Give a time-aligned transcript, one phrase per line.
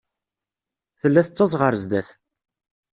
[0.99, 2.09] Tella tettaẓ ɣer sdat.